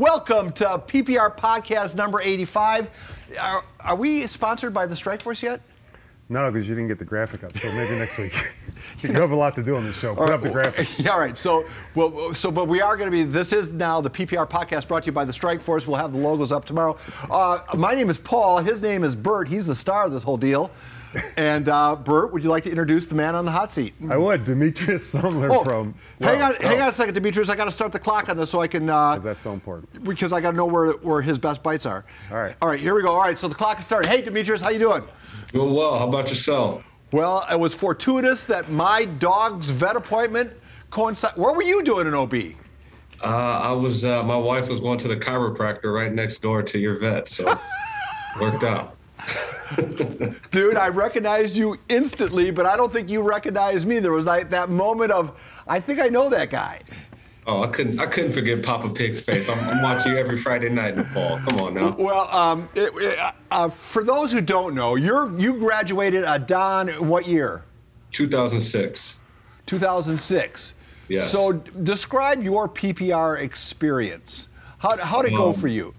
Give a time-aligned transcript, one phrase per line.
[0.00, 2.88] welcome to PPR Podcast number 85.
[3.38, 5.60] Are, are we sponsored by the Strike Force yet?
[6.30, 7.56] No, because you didn't get the graphic up.
[7.58, 8.32] So maybe next week.
[9.02, 10.14] you have a lot to do on this show.
[10.14, 10.88] Put up the graphic.
[10.98, 11.36] Yeah, all right.
[11.36, 13.24] So, well, so, but we are going to be.
[13.24, 15.86] This is now the PPR podcast brought to you by the Strike Force.
[15.86, 16.96] We'll have the logos up tomorrow.
[17.30, 18.58] Uh, my name is Paul.
[18.58, 19.48] His name is Bert.
[19.48, 20.70] He's the star of this whole deal.
[21.36, 23.94] And uh, Bert, would you like to introduce the man on the hot seat?
[24.08, 24.44] I would.
[24.44, 25.94] Demetrius Sumler Oh, from.
[26.20, 27.48] hang well, on, hang on a second, Demetrius.
[27.48, 28.88] I got to start the clock on this so I can.
[28.88, 30.04] Uh, Because that's so important.
[30.04, 32.04] because I got to know where where his best bites are.
[32.30, 32.54] All right.
[32.62, 32.78] All right.
[32.78, 33.10] Here we go.
[33.10, 33.38] All right.
[33.38, 34.08] So the clock is started.
[34.08, 35.02] Hey, Demetrius, how you doing?
[35.52, 35.98] Doing well.
[35.98, 36.84] How about yourself?
[37.12, 40.52] Well, it was fortuitous that my dog's vet appointment
[40.90, 41.36] coincided.
[41.40, 42.34] What were you doing in OB?
[43.22, 44.04] Uh, I was.
[44.04, 47.58] Uh, my wife was going to the chiropractor right next door to your vet, so
[48.40, 48.96] worked out.
[50.50, 53.98] Dude, I recognized you instantly, but I don't think you recognized me.
[53.98, 56.80] There was like that moment of, I think I know that guy.
[57.46, 57.98] Oh, I couldn't.
[57.98, 59.48] I couldn't forget Papa Pig's face.
[59.48, 61.38] I'm, I'm watching you every Friday night in the fall.
[61.40, 61.96] Come on now.
[61.98, 67.08] Well, um, it, it, uh, for those who don't know, you're you graduated at Don
[67.08, 67.64] what year?
[68.12, 69.16] 2006.
[69.66, 70.74] 2006.
[71.08, 71.32] Yes.
[71.32, 74.48] So describe your PPR experience.
[74.78, 75.94] How how'd it go Um, for you?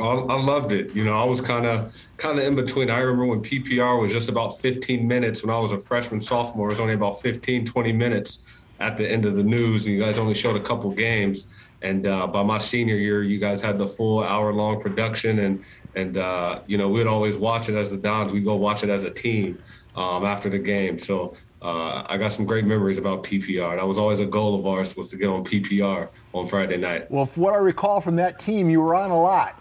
[0.00, 0.94] I, I loved it.
[0.94, 2.90] You know, I was kind of kind of in between.
[2.90, 6.66] I remember when PPR was just about 15 minutes when I was a freshman sophomore.
[6.68, 10.00] It was only about 15, 20 minutes at the end of the news, and you
[10.00, 11.46] guys only showed a couple games.
[11.82, 15.64] And uh, by my senior year, you guys had the full hour long production, and
[15.94, 18.32] and uh, you know we'd always watch it as the Dons.
[18.32, 19.58] We go watch it as a team
[19.96, 20.98] um, after the game.
[20.98, 23.76] So uh, I got some great memories about PPR.
[23.76, 27.10] That was always a goal of ours was to get on PPR on Friday night.
[27.10, 29.58] Well, from what I recall from that team, you were on a lot.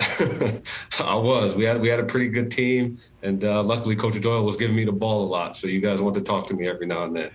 [0.00, 1.54] I was.
[1.54, 4.76] We had we had a pretty good team, and uh, luckily Coach Doyle was giving
[4.76, 5.56] me the ball a lot.
[5.56, 7.30] So you guys want to talk to me every now and then.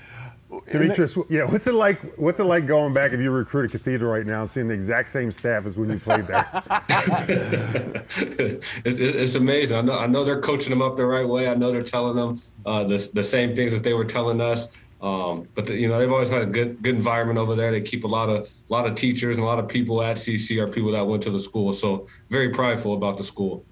[0.71, 1.99] Demetrius, yeah, what's it like?
[2.17, 4.73] What's it like going back if you recruit a Cathedral right now and seeing the
[4.73, 6.47] exact same staff as when you played there?
[8.17, 9.77] it, it, it's amazing.
[9.77, 11.47] I know I know they're coaching them up the right way.
[11.47, 14.67] I know they're telling them uh, the the same things that they were telling us.
[15.01, 17.71] Um, but the, you know they've always had a good good environment over there.
[17.71, 20.17] They keep a lot of a lot of teachers and a lot of people at
[20.17, 21.73] CC are people that went to the school.
[21.73, 23.65] So very prideful about the school.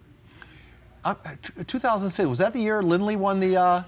[1.04, 3.84] Uh, t- 2006 was that the year Lindley won the uh,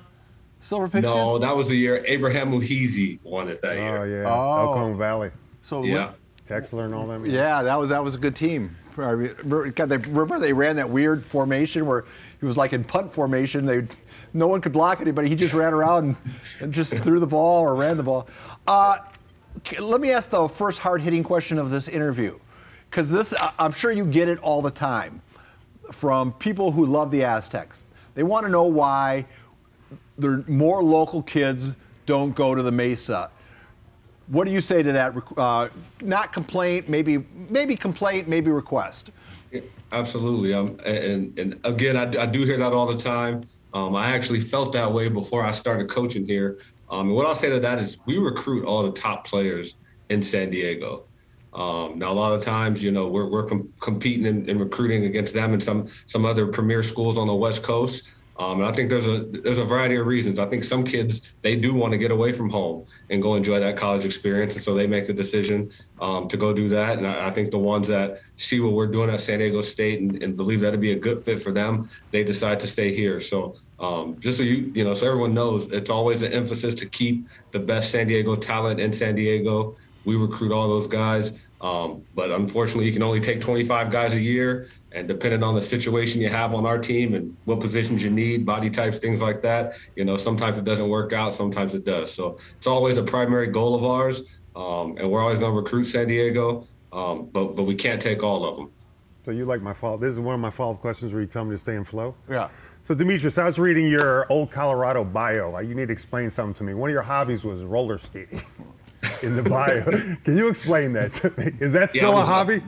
[0.63, 1.13] Silver Pigskin?
[1.13, 4.23] No, that was the year Abraham Muhizi won it that oh year.
[4.23, 4.55] yeah, Oh.
[4.55, 4.61] Yeah.
[4.61, 5.31] Elkhorn Valley,
[5.61, 6.11] So yeah.
[6.47, 7.25] Texler and all them.
[7.25, 8.77] Yeah, that was that was a good team.
[8.95, 12.05] Remember, God, they, remember they ran that weird formation where
[12.39, 13.65] he was like in punt formation.
[13.65, 13.87] They,
[14.33, 15.29] no one could block anybody.
[15.29, 16.15] He just ran around and,
[16.59, 18.27] and just threw the ball or ran the ball.
[18.67, 18.97] Uh,
[19.79, 22.37] let me ask the first hard-hitting question of this interview,
[22.89, 25.21] because this I'm sure you get it all the time
[25.91, 27.85] from people who love the Aztecs.
[28.15, 29.25] They want to know why
[30.17, 31.73] there more local kids
[32.05, 33.29] don't go to the Mesa.
[34.27, 35.13] What do you say to that?
[35.37, 35.69] Uh,
[36.01, 39.11] not complaint, maybe maybe complaint, maybe request.
[39.91, 40.53] Absolutely.
[40.53, 43.47] Um, and, and again, I, I do hear that all the time.
[43.73, 46.59] Um, I actually felt that way before I started coaching here.
[46.89, 49.75] Um, and what I'll say to that is we recruit all the top players
[50.09, 51.05] in San Diego.
[51.53, 55.05] Um, now, a lot of times, you know, we're, we're com- competing and, and recruiting
[55.05, 58.09] against them and some some other premier schools on the West Coast.
[58.37, 60.39] Um, and I think there's a there's a variety of reasons.
[60.39, 63.59] I think some kids they do want to get away from home and go enjoy
[63.59, 65.69] that college experience, and so they make the decision
[66.01, 66.97] um, to go do that.
[66.97, 70.01] And I, I think the ones that see what we're doing at San Diego State
[70.01, 73.19] and, and believe that'd be a good fit for them, they decide to stay here.
[73.19, 76.87] So um, just so you you know, so everyone knows, it's always an emphasis to
[76.87, 79.75] keep the best San Diego talent in San Diego.
[80.05, 81.33] We recruit all those guys.
[81.63, 84.67] Um, but unfortunately, you can only take 25 guys a year.
[84.93, 88.45] And depending on the situation you have on our team and what positions you need,
[88.45, 92.13] body types, things like that, you know, sometimes it doesn't work out, sometimes it does.
[92.13, 94.21] So it's always a primary goal of ours.
[94.55, 98.21] Um, and we're always going to recruit San Diego, um, but, but we can't take
[98.21, 98.69] all of them.
[99.25, 99.97] So you like my follow?
[99.97, 102.13] This is one of my follow-up questions where you tell me to stay in flow.
[102.29, 102.49] Yeah.
[102.83, 105.55] So Demetrius, I was reading your old Colorado bio.
[105.55, 106.73] Uh, You need to explain something to me.
[106.75, 108.43] One of your hobbies was roller skating.
[109.23, 109.83] in the bio,
[110.23, 111.51] can you explain that to me?
[111.59, 112.61] Is that still I a was- hobby?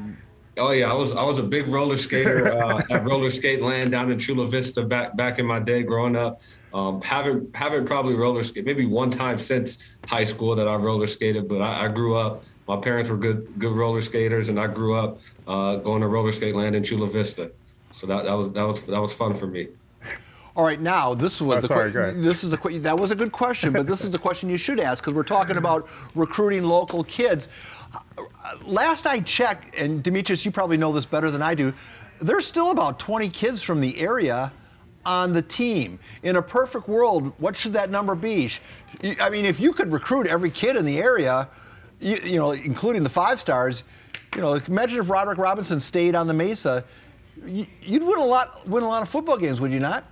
[0.58, 3.92] Oh yeah, I was I was a big roller skater uh, at Roller Skate Land
[3.92, 6.40] down in Chula Vista back back in my day growing up.
[6.74, 11.08] Um, haven't haven't probably roller skate maybe one time since high school that I roller
[11.08, 12.44] skated, but I, I grew up.
[12.68, 16.32] My parents were good good roller skaters, and I grew up uh, going to Roller
[16.32, 17.52] Skate Land in Chula Vista.
[17.92, 19.68] So that, that was that was that was fun for me.
[20.58, 22.24] All right, now this is what Oh, the sorry, que- go ahead.
[22.24, 24.58] this is the que- that was a good question, but this is the question you
[24.58, 27.50] should ask because we're talking about recruiting local kids.
[28.64, 31.74] Last I checked, and Demetrius, you probably know this better than I do.
[32.22, 34.52] There's still about 20 kids from the area
[35.06, 36.00] on the team.
[36.24, 38.52] In a perfect world, what should that number be?
[39.20, 41.48] I mean, if you could recruit every kid in the area,
[42.00, 43.84] you, you know, including the five stars,
[44.36, 46.84] you know, imagine if Roderick Robinson stayed on the Mesa,
[47.46, 50.06] you'd win a lot, win a lot of football games, would you not?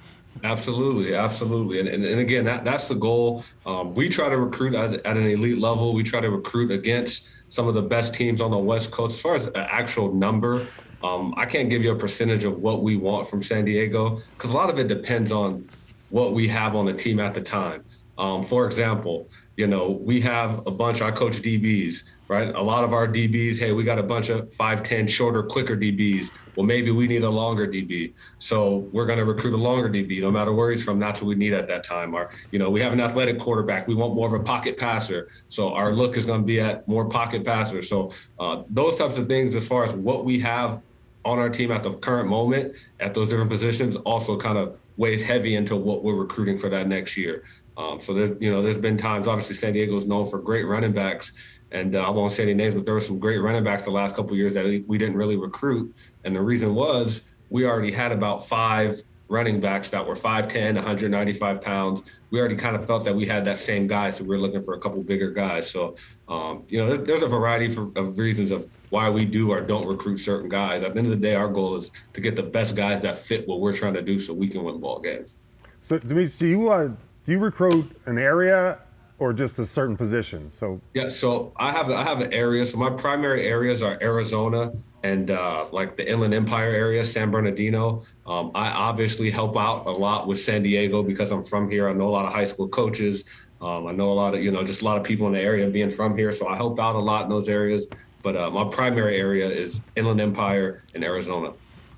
[0.44, 3.44] Absolutely, absolutely, and, and, and again, that, that's the goal.
[3.66, 5.94] Um, we try to recruit at, at, an elite level.
[5.94, 9.14] We try to recruit against some of the best teams on the West Coast.
[9.14, 10.66] As far as the actual number,
[11.04, 14.50] um, I can't give you a percentage of what we want from San Diego because
[14.50, 15.70] a lot of it depends on
[16.10, 17.86] what we have on the team at the time.
[18.18, 22.54] Um, for example, you know, we have a bunch, I coach DBs, right?
[22.56, 26.32] A lot of our DBs, hey, we got a bunch of 5'10 shorter, quicker DBs.
[26.56, 28.14] Well, maybe we need a longer DB.
[28.40, 31.00] So we're going to recruit a longer DB, no matter where he's from.
[31.00, 32.14] That's what we need at that time.
[32.14, 33.88] Or, you know, we have an athletic quarterback.
[33.88, 35.30] We want more of a pocket passer.
[35.48, 37.82] So our look is going to be at more pocket passer.
[37.82, 40.82] So uh, those types of things, as far as what we have
[41.26, 45.24] on our team at the current moment at those different positions, also kind of weighs
[45.24, 47.44] heavy into what we're recruiting for that next year.
[47.78, 49.28] Um, so there's, you know, there's been times.
[49.28, 51.34] Obviously, San Diego is known for great running backs,
[51.74, 53.92] and uh, I won't say any names, but there were some great running backs the
[53.92, 58.12] last couple years that we didn't really recruit, and the reason was we already had
[58.12, 62.04] about five running backs that were 5'10, 195 pounds.
[62.30, 64.62] We already kind of felt that we had that same guy, so we were looking
[64.62, 65.70] for a couple bigger guys.
[65.70, 65.96] So,
[66.28, 69.88] um, you know, there's a variety for, of reasons of why we do or don't
[69.88, 70.84] recruit certain guys.
[70.84, 73.18] At the end of the day, our goal is to get the best guys that
[73.18, 75.34] fit what we're trying to do so we can win ball games.
[75.82, 76.88] So, Demetrius, do you uh,
[77.26, 78.80] do you recruit an area
[79.24, 80.52] or just a certain position?
[80.52, 82.66] So yeah, so I have I have an area.
[82.66, 88.04] So my primary areas are Arizona and uh, like the Inland Empire area, San Bernardino.
[88.26, 91.88] Um, I obviously help out a lot with San Diego because I'm from here.
[91.88, 93.24] I know a lot of high school coaches.
[93.62, 95.40] Um, I know a lot of you know just a lot of people in the
[95.40, 97.88] area being from here, so I help out a lot in those areas.
[98.22, 101.54] But uh, my primary area is Inland Empire and Arizona.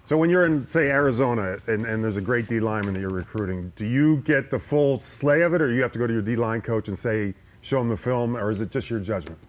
[0.06, 3.10] So when you're in, say, Arizona, and, and there's a great D lineman that you're
[3.10, 6.14] recruiting, do you get the full slay of it, or you have to go to
[6.14, 9.00] your D line coach and say, show him the film, or is it just your
[9.00, 9.40] judgment?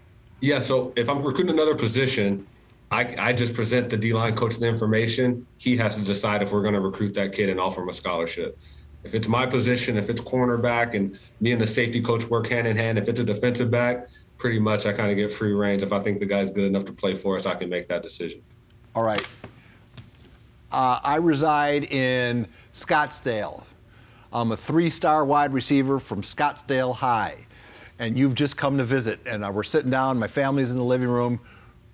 [0.40, 0.60] Yeah.
[0.60, 2.46] So if I'm recruiting another position,
[2.90, 5.46] I, I just present the D line coach the information.
[5.58, 7.92] He has to decide if we're going to recruit that kid and offer him a
[7.92, 8.58] scholarship.
[9.04, 12.66] If it's my position, if it's cornerback, and me and the safety coach work hand
[12.66, 14.08] in hand, if it's a defensive back,
[14.38, 15.82] pretty much I kind of get free range.
[15.82, 18.02] If I think the guy's good enough to play for us, I can make that
[18.02, 18.40] decision.
[18.94, 19.24] All right.
[20.72, 23.64] Uh, I reside in Scottsdale.
[24.32, 27.46] I'm a three star wide receiver from Scottsdale High.
[27.98, 30.84] And you've just come to visit, and uh, we're sitting down, my family's in the
[30.84, 31.40] living room.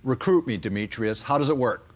[0.02, 1.22] Recruit me, Demetrius.
[1.22, 1.92] How does it work?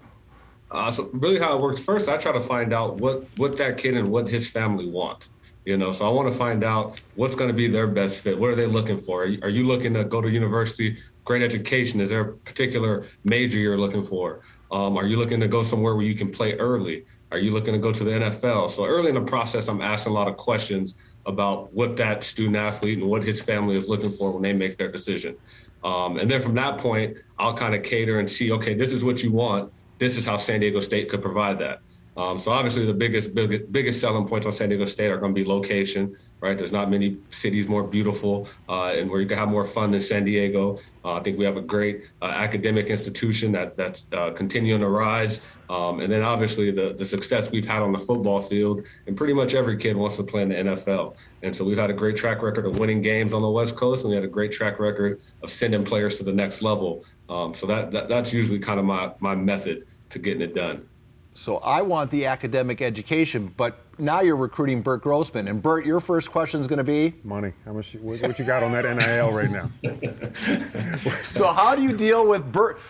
[0.70, 3.78] Uh, so really how it works first i try to find out what what that
[3.78, 5.28] kid and what his family want
[5.64, 8.36] you know so i want to find out what's going to be their best fit
[8.36, 10.96] what are they looking for are you, are you, looking to go to university
[11.26, 12.00] great education.
[12.00, 14.40] Is there a particular major you're looking for?
[14.70, 17.04] Um, are you looking to go somewhere where you can play early?
[17.32, 20.12] Are you looking to go to the nfl so early in the process i'm asking
[20.12, 20.94] a lot of questions
[21.26, 24.78] about what that student athlete and what his family is looking for when they make
[24.78, 25.36] their decision.
[25.82, 29.04] Um, and then from that point i'll kind of cater and see okay this is
[29.04, 29.72] what you want.
[29.98, 31.80] This is how san diego state could provide that
[32.16, 35.34] um, so obviously the biggest, biggest biggest selling points on San Diego State are going
[35.34, 36.56] to be location, right?
[36.56, 40.00] There's not many cities more beautiful uh, and where you can have more fun than
[40.00, 40.78] San Diego.
[41.04, 44.88] Uh, I think we have a great uh, academic institution that that's uh, continuing to
[44.88, 49.14] rise, um, and then obviously the the success we've had on the football field, and
[49.14, 51.18] pretty much every kid wants to play in the NFL.
[51.42, 54.04] And so we've had a great track record of winning games on the West Coast,
[54.04, 57.04] and we had a great track record of sending players to the next level.
[57.28, 60.88] Um, so that, that that's usually kind of my my method to getting it done.
[61.36, 65.48] So I want the academic education, but now you're recruiting Bert Grossman.
[65.48, 67.52] And Bert, your first question is going to be money.
[67.66, 67.94] How much?
[68.00, 69.70] What, what you got on that NIL right now?
[71.34, 72.80] so how do you deal with Bert?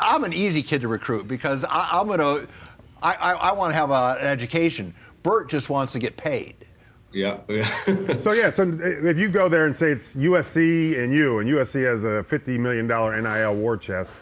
[0.00, 2.48] I'm an easy kid to recruit because I, am going to.
[3.02, 4.94] I, I, I want to have a, an education.
[5.22, 6.54] Bert just wants to get paid.
[7.12, 7.40] Yeah.
[8.18, 11.84] so yeah, so if you go there and say it's USC and you, and USC
[11.84, 14.14] has a $50 million NIL war chest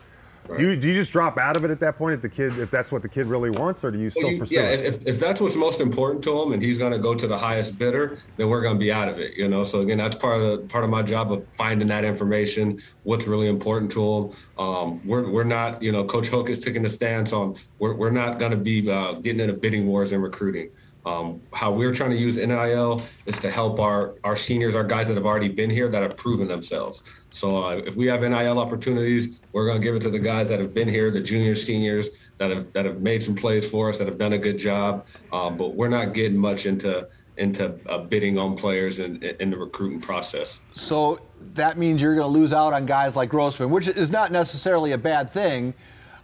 [0.50, 0.58] Right.
[0.58, 2.58] Do you do you just drop out of it at that point if the kid
[2.58, 4.70] if that's what the kid really wants, or do you still well, you, pursue yeah,
[4.70, 4.80] it?
[4.80, 7.38] if, if that's what's most important to him and he's going to go to the
[7.38, 9.34] highest bidder, then we're going to be out of it.
[9.36, 12.04] You know, so again, that's part of the part of my job of finding that
[12.04, 14.30] information, what's really important to him.
[14.58, 18.10] Um, we're we're not, you know, Coach Hoke is taking a stance on we're we're
[18.10, 20.70] not going to be uh, getting into bidding wars in recruiting.
[21.06, 25.08] Um, how we're trying to use NIL is to help our our seniors, our guys
[25.08, 27.24] that have already been here that have proven themselves.
[27.30, 30.48] So uh, if we have NIL opportunities, we're going to give it to the guys
[30.50, 33.88] that have been here, the juniors, seniors that have that have made some plays for
[33.88, 35.06] us, that have done a good job.
[35.32, 37.08] Um, but we're not getting much into
[37.40, 40.60] into uh, bidding on players in, in the recruiting process.
[40.74, 41.20] So
[41.54, 44.92] that means you're going to lose out on guys like Grossman, which is not necessarily
[44.92, 45.72] a bad thing.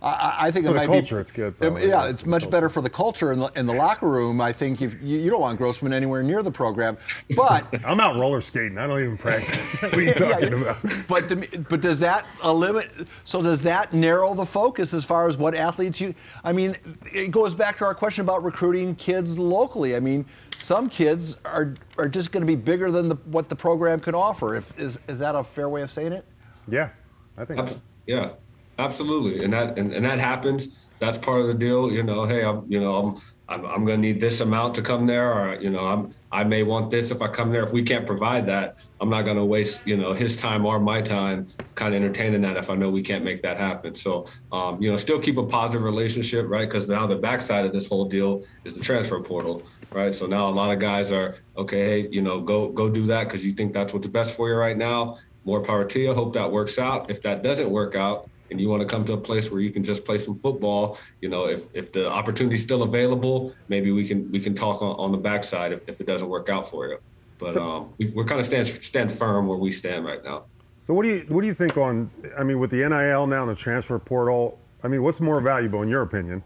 [0.06, 1.20] I, I think For it the might culture, be.
[1.22, 2.50] it's good, probably, yeah, yeah, it's for the much culture.
[2.52, 4.40] better for the culture in the, in the locker room.
[4.40, 6.96] I think you, you don't want Grossman anywhere near the program,
[7.36, 8.78] but I'm out roller skating.
[8.78, 9.80] I don't even practice.
[9.82, 10.76] what are you talking Yeah, about?
[11.08, 12.90] But to me, but does that limit?
[13.24, 16.14] So does that narrow the focus as far as what athletes you?
[16.44, 16.76] I mean,
[17.12, 19.96] it goes back to our question about recruiting kids locally.
[19.96, 23.56] I mean, some kids are are just going to be bigger than the, what the
[23.56, 24.54] program can offer.
[24.54, 26.24] If is is that a fair way of saying it?
[26.68, 26.90] Yeah,
[27.36, 27.60] I think.
[27.60, 28.30] Abs- Yeah,
[28.78, 30.86] absolutely, and that and, and that happens.
[30.98, 31.92] That's part of the deal.
[31.92, 34.82] You know, hey, I'm you know I'm I'm, I'm going to need this amount to
[34.82, 37.62] come there, or you know I'm I may want this if I come there.
[37.62, 40.80] If we can't provide that, I'm not going to waste you know his time or
[40.80, 43.94] my time kind of entertaining that if I know we can't make that happen.
[43.94, 46.68] So um, you know, still keep a positive relationship, right?
[46.68, 50.14] Because now the backside of this whole deal is the transfer portal, right?
[50.14, 52.02] So now a lot of guys are okay.
[52.02, 54.56] Hey, you know, go go do that because you think that's what's best for you
[54.56, 56.12] right now more power to you.
[56.12, 57.08] Hope that works out.
[57.08, 59.70] If that doesn't work out and you want to come to a place where you
[59.70, 64.06] can just play some football, you know, if, if the opportunity's still available, maybe we
[64.06, 66.86] can we can talk on, on the backside if, if it doesn't work out for
[66.86, 66.98] you.
[67.38, 70.46] But um, we, we're kind of stand stand firm where we stand right now.
[70.82, 72.10] So what do you what do you think on?
[72.38, 75.82] I mean, with the NIL now and the transfer portal, I mean, what's more valuable
[75.82, 76.42] in your opinion?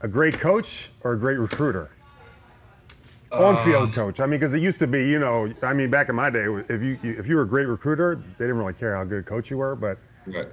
[0.00, 1.90] A great coach or a great recruiter?
[3.32, 4.18] On-field coach.
[4.18, 6.46] I mean, because it used to be, you know, I mean, back in my day,
[6.68, 9.22] if you if you were a great recruiter, they didn't really care how good a
[9.22, 9.76] coach you were.
[9.76, 10.48] But Right.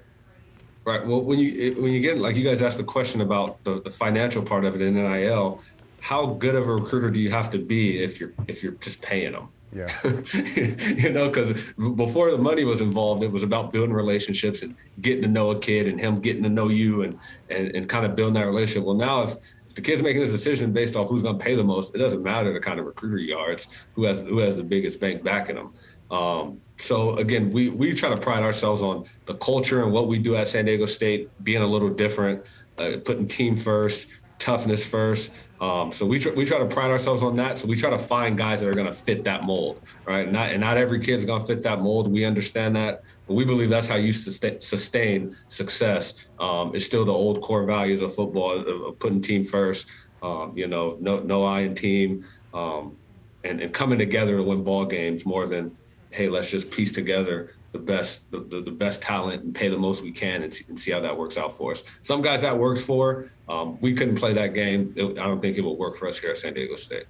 [0.87, 1.05] Right.
[1.05, 3.91] Well, when you when you get like you guys asked the question about the, the
[3.91, 5.61] financial part of it in NIL,
[5.99, 9.01] how good of a recruiter do you have to be if you're if you're just
[9.01, 9.49] paying them?
[9.73, 9.89] yeah,
[10.33, 11.61] you know, because
[11.97, 15.59] before the money was involved, it was about building relationships and getting to know a
[15.59, 18.85] kid and him getting to know you and and, and kind of building that relationship.
[18.85, 19.31] Well, now if,
[19.67, 21.97] if the kid's making this decision based off who's going to pay the most, it
[21.97, 23.51] doesn't matter the kind of recruiter you are.
[23.51, 25.73] It's who has who has the biggest bank backing them.
[26.09, 30.19] Um, so again, we we try to pride ourselves on the culture and what we
[30.19, 32.45] do at San Diego State being a little different,
[32.77, 34.07] uh, putting team first,
[34.37, 35.31] toughness first.
[35.59, 37.57] Um, so we try, we try to pride ourselves on that.
[37.57, 40.31] So we try to find guys that are going to fit that mold, right?
[40.31, 42.11] Not and not every kid's going to fit that mold.
[42.11, 46.27] We understand that, but we believe that's how you sustain, sustain success.
[46.39, 49.87] Um, it's still the old core values of football of, of putting team first.
[50.21, 52.95] Um, you know, no no I in team, um,
[53.43, 55.75] and and coming together to win ball games more than
[56.11, 59.77] hey, let's just piece together the best the, the, the best talent and pay the
[59.77, 61.83] most we can and see, and see how that works out for us.
[62.01, 64.93] Some guys that works for, um, we couldn't play that game.
[64.95, 67.05] It- I don't think it would work for us here at San Diego State.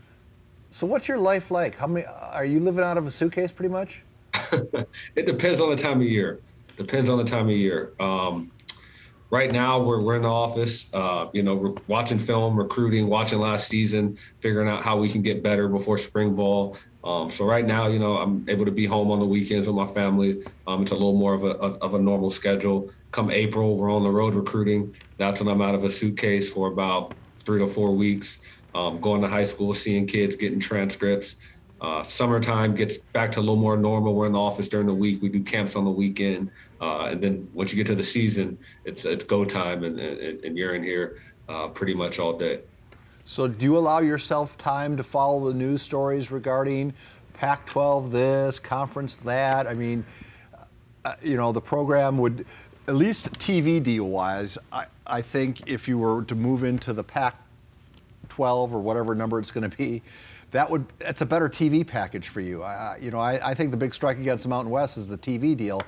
[0.72, 1.76] So what's your life like?
[1.76, 4.02] How many are you living out of a suitcase pretty much?
[5.16, 6.40] It depends on the time of year.
[6.76, 7.94] Depends on the time of year.
[8.00, 8.52] Um,
[9.30, 13.40] right now, we're, we're in the office, uh, you know, we're watching film, recruiting, watching
[13.40, 16.78] last season, figuring out how we can get better before spring ball.
[17.08, 19.78] Um, so right now, you know, I'm able to be home on the weekends with
[19.78, 20.44] my family.
[20.68, 22.92] Um, it's a little more of a of, a normal schedule.
[23.12, 24.94] Come April, we're on the road recruiting.
[25.16, 28.40] That's when I'm out of a suitcase for about three to four weeks,
[28.76, 31.38] um, going to high school, seeing kids, getting transcripts.
[31.80, 34.14] Uh, summertime gets back to a little more normal.
[34.14, 35.22] We're in the office during the week.
[35.22, 38.58] We do camps on the weekend, uh, and then once you get to the season,
[38.84, 42.60] it's it's go time, and and, and you're in here uh, pretty much all day.
[43.30, 46.94] So do you allow yourself time to follow the news stories regarding
[47.34, 49.68] Pac-12 this, conference that?
[49.68, 50.06] I mean,
[51.04, 52.46] uh, you know, the program would,
[52.88, 57.04] at least TV deal wise, I, I think if you were to move into the
[57.04, 60.04] Pac-12 or whatever number it's going to be,
[60.52, 62.64] that would that's a better TV package for you.
[62.64, 65.18] I, you know, I, I think the big strike against the Mountain West is the
[65.18, 65.82] TV deal.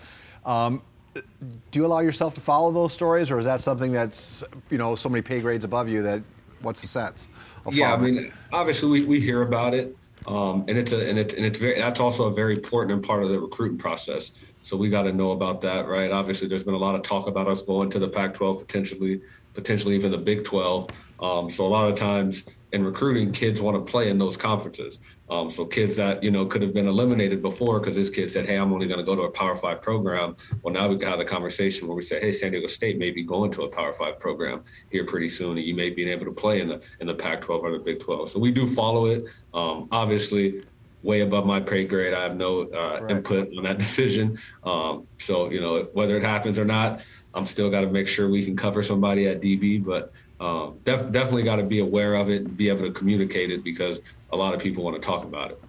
[0.46, 0.82] Um,
[1.16, 4.96] do you allow yourself to follow those stories, or is that something that's you know
[4.96, 6.22] so many pay grades above you that
[6.62, 7.30] what's the sense?
[7.72, 9.96] Yeah, I mean, obviously we, we hear about it,
[10.28, 13.24] um, and it's a and it's and it's very that's also a very important part
[13.24, 14.32] of the recruiting process.
[14.62, 16.12] So we got to know about that, right?
[16.12, 19.22] Obviously, there's been a lot of talk about us going to the Pac-12 potentially,
[19.54, 20.90] potentially even the Big 12.
[21.22, 25.00] Um, so a lot of times in recruiting, kids want to play in those conferences.
[25.30, 28.48] Um, so kids that you know could have been eliminated before because this kid said,
[28.48, 31.20] "Hey, I'm only going to go to a Power Five program." Well, now we have
[31.20, 33.94] the conversation where we say, "Hey, San Diego State may be going to a Power
[33.94, 37.08] Five program here pretty soon, and you may be able to play in the in
[37.08, 39.30] the Pac-12 or the Big 12." So we do follow it.
[39.54, 40.64] Um, obviously,
[41.04, 42.14] way above my pay grade.
[42.14, 43.12] I have no uh, Right.
[43.12, 44.38] input on that decision.
[44.64, 47.06] Um, so you know whether it happens or not,
[47.36, 50.12] I'm still got to make sure we can cover somebody at DB, but.
[50.40, 53.64] Um, def- definitely got to be aware of it and be able to communicate it
[53.64, 54.00] because
[54.32, 55.62] a lot of people want to talk about it.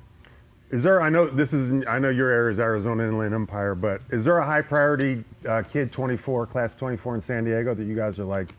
[0.71, 1.03] is there?
[1.03, 1.85] I know this is.
[1.89, 5.62] I know your area is Arizona Inland Empire, but is there a high priority uh,
[5.69, 8.50] kid 24, class 24 in San Diego that you guys are like,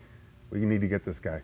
[0.49, 1.41] we need to get this guy?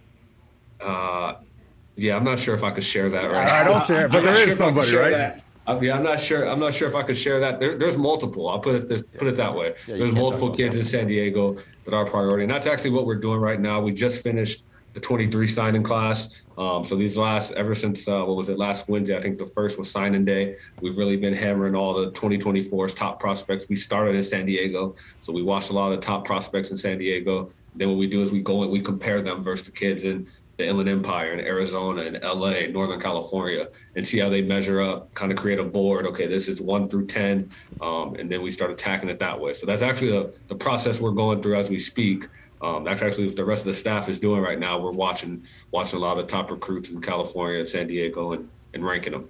[2.00, 3.48] Yeah, I'm not sure if I could share that right.
[3.50, 5.10] I don't share, it, but I'm there is I somebody, right?
[5.12, 5.44] that.
[5.68, 6.48] I mean, I'm not sure.
[6.48, 7.60] I'm not sure if I could share that.
[7.60, 8.48] There, there's multiple.
[8.48, 9.76] I'll put it this, put it that way.
[9.88, 13.16] Yeah, there's multiple kids in San Diego that are priority, and that's actually what we're
[13.16, 13.82] doing right now.
[13.82, 16.42] We just finished the 23 signing class.
[16.58, 19.16] Um, so these last, ever since uh, what was it last Wednesday?
[19.16, 20.56] I think the first was signing day.
[20.82, 23.68] We've really been hammering all the 2024's top prospects.
[23.70, 26.78] We started in San Diego, so we watched a lot of the top prospects in
[26.78, 27.52] San Diego.
[27.76, 30.28] Then what we do is we go and we compare them versus the kids in
[30.58, 35.14] the Inland Empire in Arizona and LA, Northern California, and see how they measure up.
[35.14, 36.06] Kind of create a board.
[36.08, 37.50] Okay, this is one through ten,
[37.80, 39.54] um, and then we start attacking it that way.
[39.54, 42.28] So that's actually the, the process we're going through as we speak.
[42.60, 44.80] Um, that's actually what the rest of the staff is doing right now.
[44.80, 48.84] We're watching watching a lot of top recruits in California and San Diego and, and
[48.84, 49.30] ranking them.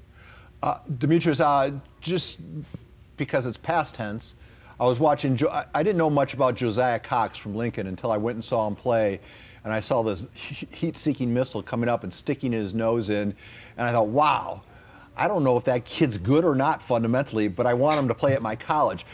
[0.63, 2.39] Uh, Demetrius, uh, just
[3.17, 4.35] because it's past tense,
[4.79, 5.35] I was watching.
[5.35, 8.65] Jo- I didn't know much about Josiah Cox from Lincoln until I went and saw
[8.65, 9.19] him play,
[9.67, 13.35] and I saw this heat-seeking missile coming up and sticking his nose in,
[13.75, 14.61] and I thought, wow.
[15.17, 18.13] I don't know if that kid's good or not fundamentally, but I want him to
[18.13, 19.05] play at my college.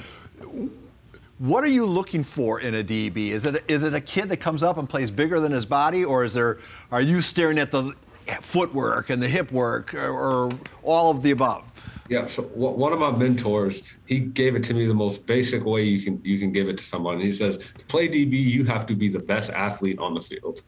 [1.40, 3.30] What are you looking for in a DB?
[3.30, 6.06] Is it is it a kid that comes up and plays bigger than his body,
[6.06, 6.60] or is there
[6.92, 7.96] are you staring at the
[8.42, 10.52] footwork and the hip work, or, or
[10.84, 11.64] all of the above?
[12.10, 12.26] Yeah.
[12.26, 16.02] So one of my mentors, he gave it to me the most basic way you
[16.02, 17.20] can you can give it to someone.
[17.20, 20.62] He says, to play DB, you have to be the best athlete on the field.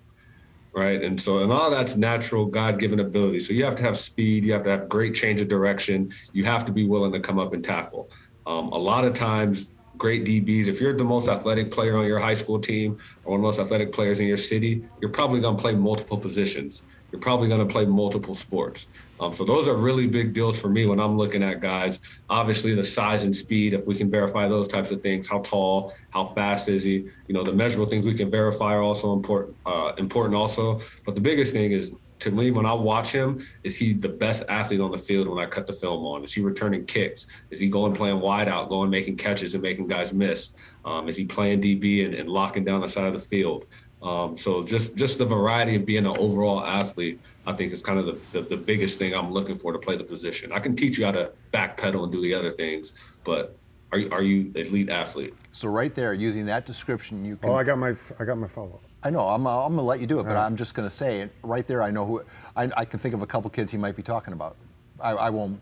[0.74, 1.02] Right.
[1.02, 3.40] And so, and all that's natural, God given ability.
[3.40, 4.44] So you have to have speed.
[4.44, 6.12] You have to have great change of direction.
[6.34, 8.10] You have to be willing to come up and tackle.
[8.46, 12.20] Um, a lot of times, great DBs, if you're the most athletic player on your
[12.20, 15.40] high school team or one of the most athletic players in your city, you're probably
[15.40, 16.82] going to play multiple positions.
[17.16, 18.88] You're probably going to play multiple sports.
[19.22, 22.02] Um, so those are really big deals for me when I'm looking at guys.
[22.30, 25.94] Obviously, the size and speed, if we can verify those types of things, how tall,
[26.10, 27.08] how fast is he?
[27.28, 29.56] You know, the measurable things we can verify are also important.
[29.66, 33.78] Uh, important also, but the biggest thing is to me when I watch him, is
[33.78, 36.24] he the best athlete on the field when I cut the film on?
[36.24, 37.28] Is he returning kicks?
[37.50, 40.52] Is he going playing wide out, going making catches and making guys miss?
[40.84, 43.66] Um, is he playing DB and, and locking down the side of the field?
[44.06, 47.98] Um, so just just the variety of being an overall athlete, I think is kind
[47.98, 50.52] of the, the, the biggest thing I'm looking for to play the position.
[50.52, 52.94] I can teach you how to backpedal and do the other things,
[53.24, 53.58] but
[53.92, 55.34] are you, are you elite athlete?
[55.52, 57.50] So right there, using that description, you can.
[57.50, 58.82] Oh, I got my I got my follow up.
[59.04, 59.28] I know.
[59.28, 61.22] I'm, uh, I'm going to let you do it, but I'm just going to say
[61.22, 61.84] it right there.
[61.84, 62.24] I know who.
[62.56, 64.56] I, I can think of a couple kids he might be talking about.
[65.00, 65.62] I, I won't.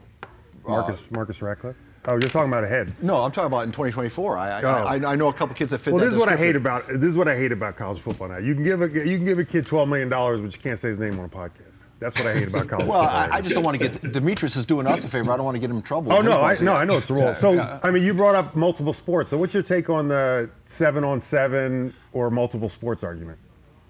[0.66, 1.76] Marcus Marcus Ratcliffe.
[2.06, 2.94] Oh, you're talking about ahead.
[3.02, 4.38] No, I'm talking about in 2024.
[4.38, 4.68] I, I, Oh.
[4.86, 5.94] I, I know a couple kids that fit.
[5.94, 8.00] Well, that this is what I hate about this is what I hate about college
[8.02, 8.38] football now.
[8.38, 10.78] You can give a you can give a kid twelve million dollars, but you can't
[10.78, 11.76] say his name on a podcast.
[12.00, 13.32] That's what I hate about college Well, football.
[13.32, 14.12] I, I just don't want to get.
[14.12, 15.32] Demetrius is doing us a favor.
[15.32, 16.12] I don't want to get him in trouble.
[16.12, 16.74] Oh no, I, no.
[16.74, 17.34] I know it's the rule.
[17.34, 19.30] So I mean, you brought up multiple sports.
[19.30, 23.40] So what's your take on the seven on seven or multiple sports argument?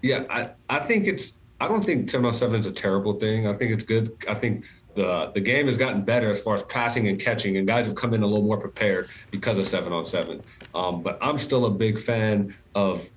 [0.02, 3.48] Yeah, I, I think it's I don't think ten on seven is a terrible thing.
[3.48, 4.10] I think it's good.
[4.28, 7.66] I think the the game has gotten better as far as passing and catching, and
[7.66, 10.42] guys have come in a little more prepared because of seven on seven.
[10.74, 13.08] Um, but I'm still a big fan of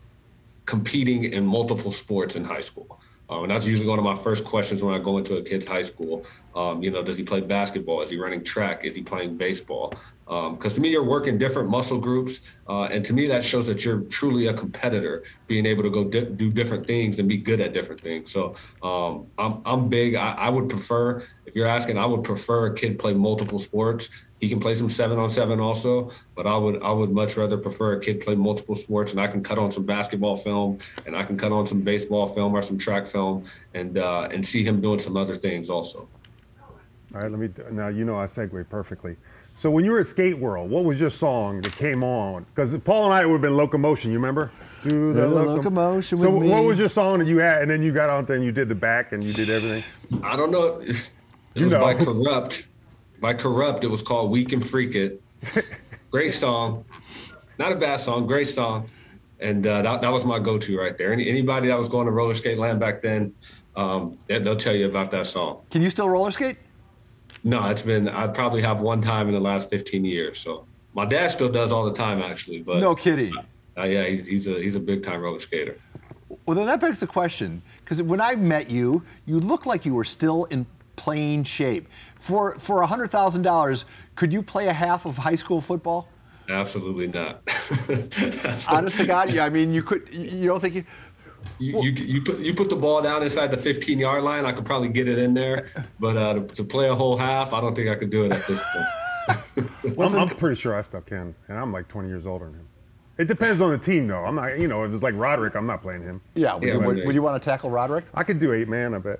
[0.65, 2.99] competing in multiple sports in high school.
[3.29, 5.65] Um, and that's usually one of my first questions when I go into a kid's
[5.65, 6.25] high school.
[6.55, 8.01] Um, you know, does he play basketball?
[8.01, 8.85] Is he running track?
[8.85, 9.93] Is he playing baseball?
[10.27, 13.85] Because to me, you're working different muscle groups, uh, and to me, that shows that
[13.85, 17.61] you're truly a competitor, being able to go di- do different things and be good
[17.61, 18.29] at different things.
[18.31, 20.15] So um, I'm I'm big.
[20.15, 24.09] I, I would prefer, if you're asking, I would prefer a kid play multiple sports.
[24.41, 27.57] He can play some seven on seven also, but I would I would much rather
[27.57, 31.15] prefer a kid play multiple sports and I can cut on some basketball film and
[31.15, 34.63] I can cut on some baseball film or some track film and uh, and see
[34.63, 36.07] him doing some other things also.
[37.15, 37.87] All right, let me now.
[37.87, 39.15] You know I segue perfectly.
[39.57, 42.43] So when you were at Skate World, what was your song that came on?
[42.53, 44.11] Because Paul and I would have been Locomotion.
[44.11, 44.51] You remember?
[44.83, 47.81] Do The Locom- Locomotion So with what was your song that you had, and then
[47.81, 49.83] you got out there and you did the back and you did everything?
[50.23, 50.77] I don't know.
[50.83, 51.07] It's,
[51.55, 51.79] it You was know.
[51.79, 52.67] by Corrupt.
[53.19, 55.19] By Corrupt, it was called "Weak and Freak It."
[56.11, 56.85] Great song,
[57.57, 58.27] not a bad song.
[58.27, 58.85] Great song,
[59.39, 61.11] and uh, that, that was my go-to right there.
[61.11, 63.33] Any, anybody that was going to roller skate land back then,
[63.75, 65.61] um, they- they'll tell you about that song.
[65.71, 66.57] Can you still roller skate?
[67.43, 70.39] No, it's been I probably have one time in the last 15 years.
[70.39, 73.33] So my dad still does all the time actually, but No kidding.
[73.77, 75.77] uh, yeah, he's, he's a he's a big time roller skater.
[76.45, 79.93] Well, then that begs the question, because when I met you, you looked like you
[79.93, 81.87] were still in plain shape.
[82.19, 86.07] For for hundred thousand dollars, could you play a half of high school football?
[86.49, 87.41] Absolutely not.
[88.69, 89.43] Honest to God, yeah.
[89.45, 90.07] I mean, you could.
[90.11, 90.85] You don't think you?
[91.59, 94.45] You, you you put you put the ball down inside the 15 yard line.
[94.45, 95.67] I could probably get it in there,
[95.99, 98.31] but uh, to, to play a whole half, I don't think I could do it
[98.31, 99.67] at this point.
[99.99, 102.67] I'm, I'm pretty sure I still can, and I'm like 20 years older than him.
[103.17, 104.23] It depends on the team, though.
[104.23, 106.21] I'm not, you know, if it's like Roderick, I'm not playing him.
[106.35, 106.53] Yeah.
[106.53, 108.05] Would, Yeah, you, would, would you want to tackle Roderick?
[108.13, 109.19] I could do eight man, I bet.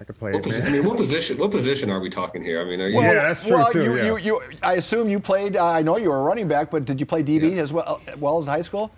[0.00, 1.38] I could play What it, posi- I mean, what position?
[1.38, 2.60] What position are we talking here?
[2.60, 4.04] I mean, are you, Yeah, that's true, well, too, You, yeah.
[4.04, 5.56] you, you, I assume you played.
[5.56, 8.00] Uh, I know you were a running back, but did you play DB as well,
[8.18, 8.92] well as in high school?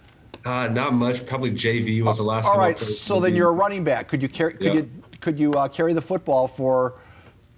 [0.44, 1.24] Uh, not much.
[1.26, 2.44] Probably JV was the last.
[2.46, 2.78] All time right.
[2.78, 4.08] So then you're a running back.
[4.08, 4.52] Could you carry?
[4.54, 4.72] Could Yeah.
[4.74, 6.94] you could you uh, carry the football for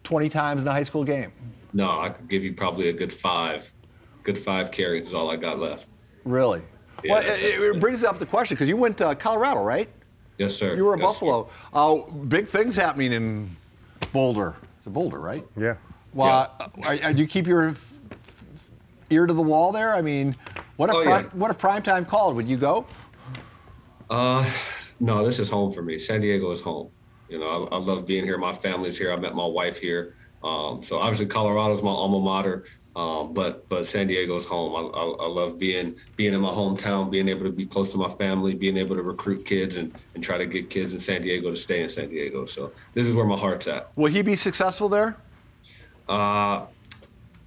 [0.04, 1.32] 20 times in a high school game?
[1.72, 3.72] No, I could give you probably a good five.
[4.22, 5.88] Good five carries is all I got left.
[6.24, 6.62] Really?
[7.04, 7.14] Yeah.
[7.14, 9.88] Well, it, it brings up the question because you went to Colorado, right?
[10.38, 10.74] Yes, sir.
[10.76, 11.48] You were a Yes, Buffalo.
[11.72, 11.96] Uh,
[12.28, 13.56] big things happening in
[14.12, 14.54] Boulder.
[14.78, 15.44] It's a Boulder, right?
[15.56, 15.76] Yeah.
[16.14, 17.74] Well, uh, are- are- do you keep your
[19.10, 19.94] ear to the wall there?
[19.94, 20.36] I mean,
[20.76, 21.30] what if Oh, prime, yeah.
[21.32, 22.36] what if prime time called?
[22.36, 22.86] Would you go?
[24.98, 25.98] No, this is home for me.
[25.98, 26.90] San Diego is home.
[27.28, 28.38] You know, I, I love being here.
[28.38, 29.12] My family's here.
[29.12, 30.14] I met my wife here.
[30.42, 32.64] Um, so obviously, Colorado's my alma mater.
[32.94, 34.74] Um, but but San Diego's home.
[34.74, 37.98] I, I, I love being being in my hometown, being able to be close to
[37.98, 41.20] my family, being able to recruit kids and, and try to get kids in San
[41.20, 42.46] Diego to stay in San Diego.
[42.46, 43.94] So this is where my heart's at.
[43.96, 45.16] Will he be successful there?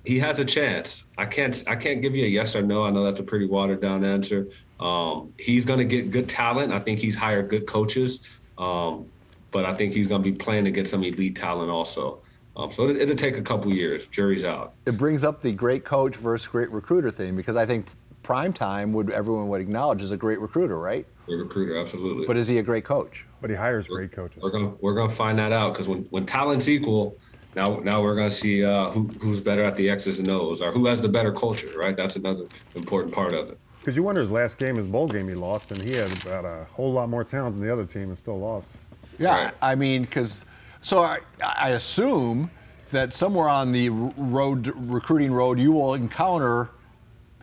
[0.10, 1.04] He has a chance.
[1.20, 2.84] I can't I can't give you a yes or no.
[2.84, 4.48] I know that's a pretty watered down answer.
[4.80, 6.74] Um, he's going to get good talent.
[6.74, 9.06] I think he's hired good coaches, um,
[9.52, 12.22] but I think he's going to be playing to get some elite talent also.
[12.58, 14.08] Um, so it, it'll take a couple years.
[14.08, 14.74] Jury's out.
[14.88, 17.86] It brings up the great coach versus great recruiter thing because I think
[18.24, 21.06] prime time would everyone would acknowledge is a great recruiter, right?
[21.28, 22.26] The recruiter, absolutely.
[22.26, 23.28] But is he a great coach?
[23.42, 24.42] But he hires great coaches.
[24.42, 27.16] we're gonna we're gonna find that out because when when talent's equal,
[27.56, 30.72] now now we're gonna see uh, who who's better at the X's and O's or
[30.72, 31.72] who has the better culture.
[31.76, 33.60] Right, that's another important part of it.
[33.80, 36.46] Because you wonder his last game, his bowl game, he lost, and he had about
[36.46, 38.70] a whole lot more talent than the other team and still lost.
[39.18, 39.54] Yeah, Right.
[39.62, 40.44] I mean, because
[40.82, 42.52] so I, I assume
[42.92, 46.70] that somewhere on the road recruiting road you will encounter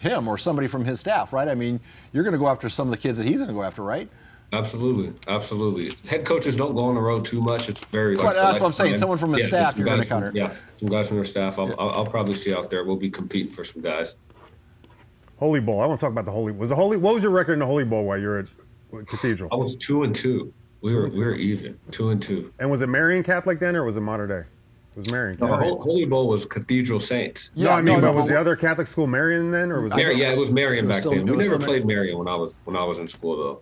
[0.01, 1.49] him or somebody from his staff, right?
[1.49, 1.81] I mean,
[2.12, 3.83] you're going to go after some of the kids that he's going to go after,
[3.83, 4.09] right?
[4.52, 5.92] Absolutely, absolutely.
[6.09, 7.68] Head coaches don't go on the road too much.
[7.68, 8.14] It's very.
[8.16, 8.92] Like, But that's what I'm saying.
[8.92, 9.00] time.
[9.00, 10.38] Someone from his Yeah, staff some you're gonna guys from- encounter.
[10.38, 11.59] Yeah, some guys from their staff.
[11.59, 12.85] I'll, I'll, I'll probably see out there.
[12.85, 14.16] We'll be competing for some guys.
[15.38, 15.80] Holy Bowl.
[15.80, 16.52] I want to talk about the Holy.
[16.52, 16.96] Was the Holy?
[16.96, 19.50] What was your record in the Holy Bowl while you were at Cathedral?
[19.52, 20.52] I was two and two.
[20.80, 22.52] We were we were even two and two.
[22.59, 24.38] And was it Marian Catholic then, or was it modern day?
[24.96, 25.38] It was Marian.
[25.38, 25.80] The Catholic.
[25.80, 27.50] Holy Bowl was Cathedral Saints.
[27.54, 29.82] no, I mean, no, but no, was but- the other Catholic school Marian then, or
[29.82, 30.16] was it?
[30.16, 31.26] Yeah, it was Marian back still- then.
[31.26, 33.61] We never played Marian when I was when I was in school though.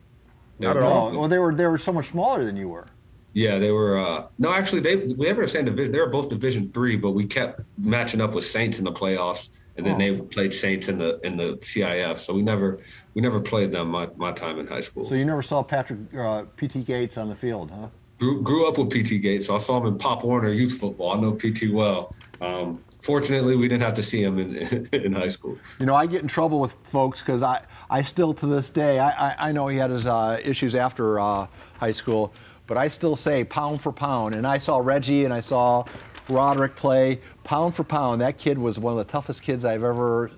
[0.59, 1.13] They Not at all.
[1.13, 2.87] Well, they were they were so much smaller than you were.
[3.33, 3.99] Yeah, they were.
[3.99, 5.93] Uh, no, actually, they we never same division.
[5.93, 9.49] They were both Division three, but we kept matching up with Saints in the playoffs,
[9.77, 9.99] and then Oh.
[9.99, 12.19] they played Saints in the in the CIF.
[12.19, 12.79] So we never
[13.15, 15.09] we never played them my, my time in high school.
[15.09, 17.89] So you never saw Patrick uh, PT Gates on the field, huh?
[18.21, 21.17] grew, grew up with PT Gates, so I saw him in Pop Warner youth football.
[21.17, 22.15] I know PT well.
[22.41, 25.59] Um, fortunately, we didn't have to see him in in high school.
[25.79, 28.99] You know, I get in trouble with folks because I, I still to this day,
[28.99, 31.47] I, I, I know he had his uh, issues after uh,
[31.79, 32.33] high school,
[32.67, 34.35] but I still say pound for pound.
[34.35, 35.85] And I saw Reggie and I saw
[36.29, 38.23] Roderick play pound for pound.
[38.23, 40.31] That kid was one of the toughest kids I've ever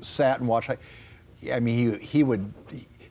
[0.00, 0.70] sat and watched.
[1.52, 2.54] I mean, he he would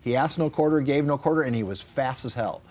[0.02, 2.62] he asked no quarter, gave no quarter, and he was fast as hell.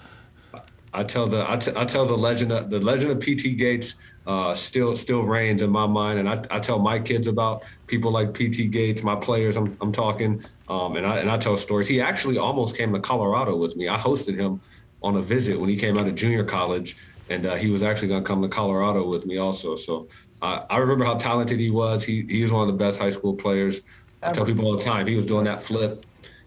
[0.94, 3.96] I tell the I, t- I tell the legend of, the legend of PT Gates
[4.28, 8.10] uh, still still reigns in my mind, and I, I tell my kids about people
[8.10, 9.56] like PT Gates, my players.
[9.56, 11.88] I'm, I'm talking, um, and I and I tell stories.
[11.88, 13.88] He actually almost came to Colorado with me.
[13.88, 14.60] I hosted him
[15.02, 16.94] on a visit when he came out of junior college,
[17.30, 19.74] and uh, he was actually going to come to Colorado with me also.
[19.74, 20.08] So
[20.42, 22.04] uh, I remember how talented he was.
[22.04, 23.80] He he was one of the best high school players.
[24.22, 26.04] I tell people all the time he was doing that flip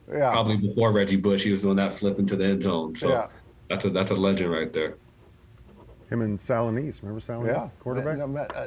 [0.08, 0.30] Yeah.
[0.32, 1.44] probably before Reggie Bush.
[1.44, 2.96] He was doing that flip into the end zone.
[2.96, 3.28] So Yeah.
[3.70, 4.98] that's a that's a legend right there.
[6.12, 7.02] Him and Salanese.
[7.02, 8.20] Remember Salanese, Yeah, quarterback?
[8.20, 8.64] I, I-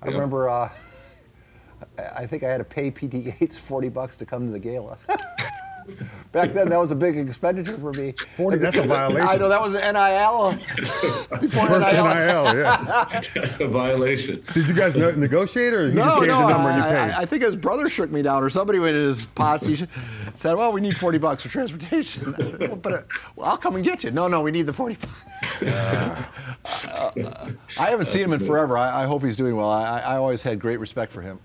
[0.00, 0.12] I Yeah.
[0.12, 0.48] remember.
[0.48, 0.68] Uh,
[1.98, 4.58] I- I think I had to pay PT Gates forty bucks to come to the
[4.60, 4.96] gala.
[6.32, 8.12] Back then, that was a big expenditure for me.
[8.36, 9.26] 40, that's a violation.
[9.28, 10.52] I know that was an NIL.
[11.40, 12.04] Before First NIL.
[12.04, 13.22] NIL, yeah.
[13.34, 14.42] That's a violation.
[14.52, 16.40] Did you guys negotiate, or he just gave no.
[16.42, 17.12] the number and you I, paid?
[17.14, 19.86] I, I think his brother shook me down, or somebody in his posse
[20.34, 22.34] said, "Well, we need forty bucks for transportation."
[22.82, 23.02] but uh,
[23.36, 24.10] well, I'll come and get you.
[24.10, 25.62] No, no, we need the forty bucks.
[25.62, 26.24] Uh,
[27.78, 28.76] I haven't seen him in forever.
[28.76, 29.68] I, I hope he's doing well.
[29.70, 31.38] I, I always had great respect for him.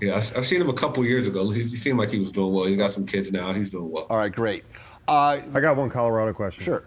[0.00, 1.48] Yeah, I- I've seen him a couple years ago.
[1.50, 2.64] He, he seemed like he was doing well.
[2.66, 3.52] He's got some kids now.
[3.52, 4.06] He's doing well.
[4.10, 4.64] All right, great.
[5.08, 6.62] Uh, I got one Colorado question.
[6.64, 6.84] sure.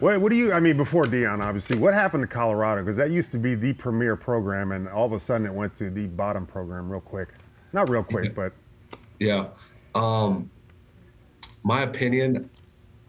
[0.00, 0.52] What, what do you?
[0.52, 2.82] I mean, before Deion, obviously, what happened to Colorado?
[2.82, 5.76] Because that used to be the premier program, and all of a sudden it went
[5.76, 7.28] to the bottom program real quick.
[7.72, 8.52] Not real quick, but
[9.20, 9.46] Yeah.
[9.94, 10.50] Um,
[11.62, 12.50] my opinion,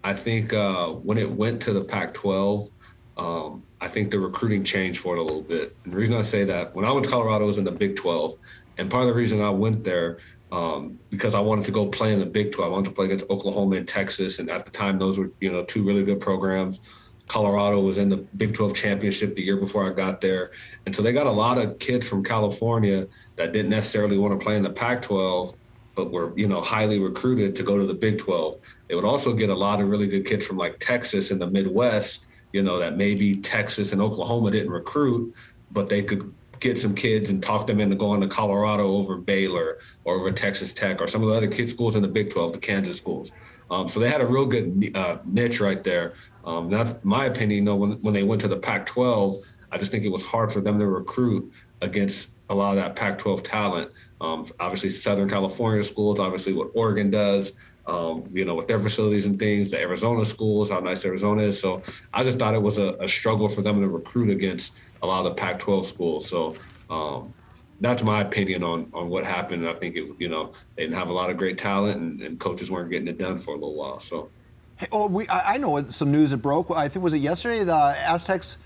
[0.04, 2.70] I think uh, when it went to the Pac-12,
[3.18, 5.76] um, I think the recruiting changed for it a little bit.
[5.84, 7.72] And the reason I say that, when I went to Colorado, it was in the
[7.72, 8.38] Big 12,
[8.78, 10.18] and part of the reason I went there
[10.52, 12.72] um, because I wanted to go play in the Big 12.
[12.72, 15.52] I wanted to play against Oklahoma and Texas, and at the time, those were you
[15.52, 16.80] know two really good programs.
[17.28, 20.52] Colorado was in the Big 12 championship the year before I got there.
[20.86, 24.44] And so they got a lot of kids from California that didn't necessarily want to
[24.44, 25.56] play in the Pac 12,
[25.95, 28.58] but were, you know, highly recruited to go to the Big 12.
[28.88, 31.47] They would also get a lot of really good kids from like Texas and the
[31.47, 35.36] Midwest, you know, that maybe Texas and Oklahoma didn't recruit,
[35.71, 39.79] but they could get some kids and talk them into going to Colorado over Baylor
[40.06, 42.53] or over Texas Tech or some of the other kid schools in the Big 12,
[42.53, 43.32] the Kansas schools.
[43.69, 46.13] Um, so they had a real good uh, niche right there.
[46.45, 47.58] Um, that's my opinion.
[47.58, 49.38] You know, when, when they went to the Pac 12,
[49.71, 51.51] I just think it was hard for them to recruit
[51.82, 53.92] against a lot of that Pac 12 talent.
[54.22, 57.52] Um, obviously, Southern California schools, obviously, what Oregon does.
[57.86, 61.60] Um, you know, with their facilities and things, the Arizona schools, how nice Arizona is.
[61.60, 61.82] So
[62.13, 65.20] I just thought it was a, a struggle for them to recruit against a lot
[65.20, 66.26] of the Pac-12 schools.
[66.26, 66.56] So
[66.89, 67.34] um,
[67.82, 69.68] that's my opinion on on what happened.
[69.68, 72.39] I think it, you know, they didn't have a lot of great talent, and, and
[72.39, 74.00] coaches weren't getting it done for a little while.
[74.00, 74.30] So.
[74.78, 76.72] Hey, oh, we, I know some news that broke.
[76.72, 77.63] I think was it yesterday.
[77.63, 78.58] The Aztecs.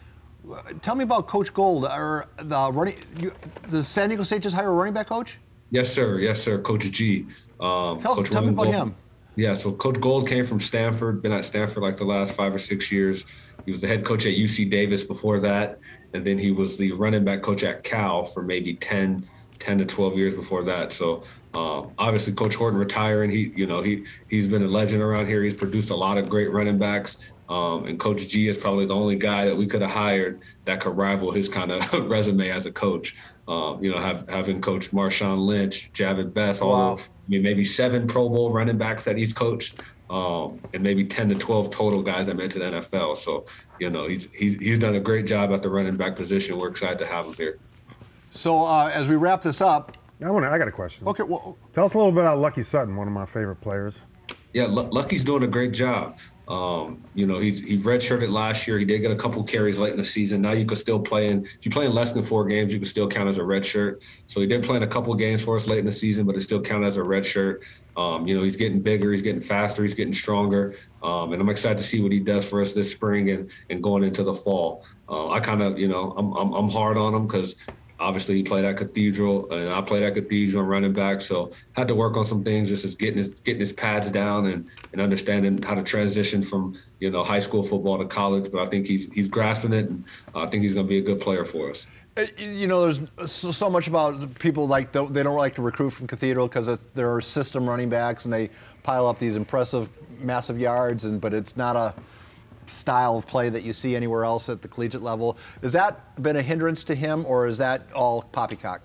[0.82, 2.96] Tell me about Coach Gould or the running.
[3.20, 3.34] You,
[3.70, 5.38] does San Diego State just hire a running back coach?
[5.70, 6.20] Yes, sir.
[6.20, 6.60] Yes, sir.
[6.60, 7.26] Coach G.
[7.60, 8.76] Um, tell, Coach tell me about Gould.
[8.76, 8.96] him.
[9.36, 12.60] Yeah, so Coach Gould came from Stanford, been at Stanford like the last five or
[12.60, 13.26] six years.
[13.66, 15.80] He was the head coach at UC Davis before that.
[16.14, 19.28] And then he was the running back coach at Cal for maybe 10,
[19.60, 20.92] 10 to 12 years before that.
[20.92, 21.22] So
[21.54, 25.44] um, obviously Coach Horton retiring, he, you know, he, he's been a legend around here.
[25.44, 27.18] He's produced a lot of great running backs.
[27.50, 30.82] Um, and Coach G is probably the only guy that we could have hired that
[30.82, 33.16] could rival his kind of resume as a coach.
[33.48, 36.96] Um, you know, have, having coached Marshawn Lynch, Jahvid Best, all wow.
[36.96, 41.04] the I mean, maybe seven Pro Bowl running backs that he's coached, um, and maybe
[41.04, 43.18] 10 to 12 total guys that made to the NFL.
[43.18, 43.46] So,
[43.80, 46.58] you know, he's, he's, he's done a great job at the running back position.
[46.58, 47.60] We're excited to have him here.
[48.32, 51.08] So, uh, as we wrap this up, I want to, I got a question.
[51.08, 54.02] Okay, well, tell us a little bit about Lucky Sutton, one of my favorite players.
[54.54, 56.18] Yeah, L- Lucky's doing a great job.
[56.48, 58.80] Um, you know, he he redshirted last year.
[58.80, 60.42] He did get a couple carries late in the season.
[60.42, 61.44] Now you could still play in.
[61.44, 64.04] If you play in less than four games, you can still count as a redshirt.
[64.28, 66.36] So he did play in a couple games for us late in the season, but
[66.36, 67.66] it still counted as a redshirt.
[67.98, 71.50] Um, you know, he's getting bigger, he's getting faster, he's getting stronger, um, and I'm
[71.50, 74.36] excited to see what he does for us this spring and and going into the
[74.36, 74.86] fall.
[75.10, 77.56] Uh, I kind of, you know, I'm, I'm I'm hard on him because
[78.00, 81.22] obviously he played at Cathedral, and I played at Cathedral running back.
[81.22, 84.48] So had to work on some things, just as getting his getting his pads down
[84.48, 88.52] and and understanding how to transition from you know high school football to college.
[88.52, 90.04] But I think he's he's grasping it, and
[90.36, 91.88] I think he's going to be a good player for us.
[92.18, 95.92] Uh, you know, there's so, so much about people like they don't like to recruit
[95.92, 98.50] from Cathedral because there are system running backs and they
[98.82, 101.94] pile up these impressive, massive yards, and but it's not a
[102.70, 105.38] style of play that you see anywhere else at the collegiate level.
[105.62, 108.82] Has that been a hindrance to him, or is that all poppycock?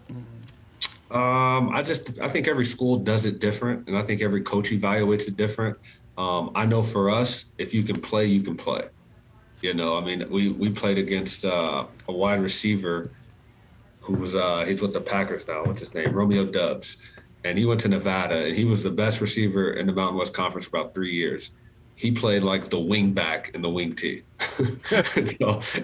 [1.11, 4.71] Um, I just I think every school does it different, and I think every coach
[4.71, 5.79] evaluates it different.
[6.16, 8.88] Um, I know for us, if you can play, you can play.
[9.61, 13.11] You know, I mean, we we played against uh, a wide receiver
[14.01, 15.62] who was uh, he's with the Packers now.
[15.64, 16.12] What's his name?
[16.12, 16.97] Romeo Doubs,
[17.45, 20.35] and he went to Nevada, and he was the best receiver in the Mountain West
[20.35, 21.51] Conference for about three years
[21.94, 24.22] he played like the wing back in the wing tee.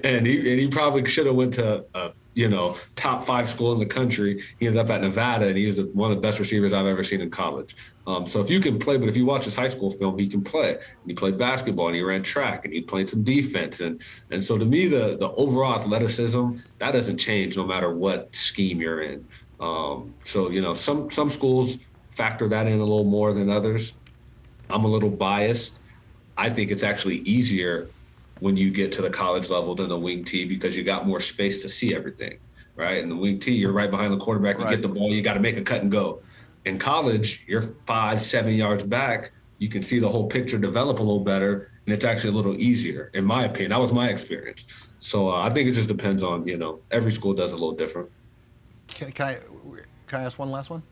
[0.04, 3.72] and he and he probably should have went to a you know top five school
[3.72, 4.40] in the country.
[4.58, 7.02] He ended up at Nevada, and he was one of the best receivers I've ever
[7.02, 7.76] seen in college.
[8.06, 10.28] Um, so if you can play, but if you watch his high school film, he
[10.28, 10.74] can play.
[10.74, 14.42] And he played basketball, and he ran track, and he played some defense, and and
[14.42, 19.02] so to me, the the overall athleticism that doesn't change no matter what scheme you're
[19.02, 19.26] in.
[19.60, 21.78] Um, so you know, some some schools
[22.10, 23.92] factor that in a little more than others.
[24.70, 25.78] I'm a little biased
[26.38, 27.88] I think it's actually easier
[28.38, 31.18] when you get to the college level than the wing tee because you got more
[31.18, 32.38] space to see everything,
[32.76, 33.02] right?
[33.02, 34.56] And the wing tee, you're right behind the quarterback.
[34.56, 34.70] You right.
[34.70, 36.22] get the ball, you got to make a cut and go.
[36.64, 39.32] In college, you're five, seven yards back.
[39.58, 42.54] You can see the whole picture develop a little better, and it's actually a little
[42.54, 43.70] easier, in my opinion.
[43.70, 44.94] That was my experience.
[45.00, 47.72] So uh, I think it just depends on you know every school does a little
[47.72, 48.10] different.
[48.86, 49.38] Can, can I
[50.06, 50.84] can I ask one last one?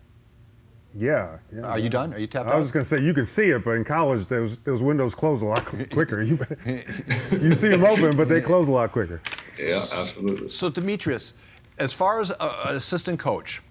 [0.98, 1.62] Yeah, yeah.
[1.62, 2.14] Are you done?
[2.14, 4.26] Are you tapped I was going to say you can see it, but in college
[4.26, 6.22] those those windows close a lot quicker.
[6.22, 9.20] You you see them open, but they close a lot quicker.
[9.58, 10.50] Yeah, absolutely.
[10.50, 11.34] So Demetrius,
[11.78, 12.36] as far as an
[12.76, 13.62] assistant coach,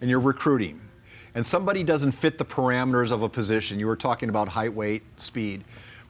[0.00, 0.80] and you're recruiting,
[1.34, 5.02] and somebody doesn't fit the parameters of a position, you were talking about height, weight,
[5.16, 5.64] speed,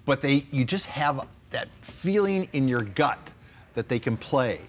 [0.05, 3.19] but they you just have that feeling in your gut
[3.75, 4.61] that they can play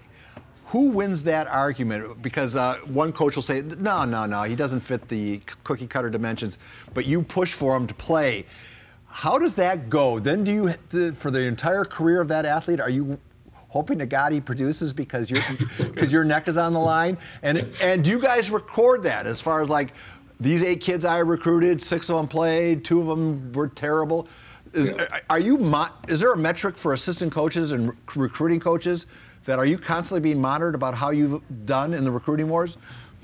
[0.70, 2.22] who wins that argument?
[2.22, 6.08] Because uh, one coach will say, no, no, no, he doesn't fit the cookie cutter
[6.08, 6.58] dimensions,
[6.94, 8.46] but you push for him to play.
[9.06, 10.20] How does that go?
[10.20, 10.52] Then do
[10.92, 13.18] you, for the entire career of that athlete, are you
[13.66, 15.40] hoping to God he produces because your
[15.78, 17.18] because your neck is on the line?
[17.42, 19.92] And and do you guys record that as far as like
[20.38, 24.28] these eight kids I recruited, six of them played, two of them were terrible.
[24.72, 25.18] Is, Yeah.
[25.28, 25.58] Are you?
[26.06, 29.06] Is there a metric for assistant coaches and recruiting coaches
[29.44, 32.76] that are you constantly being monitored about how you've done in the recruiting wars?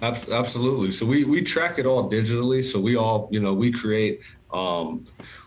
[0.03, 0.93] Absolutely.
[0.93, 2.63] So we we track it all digitally.
[2.63, 5.05] So we all, you know, we create um,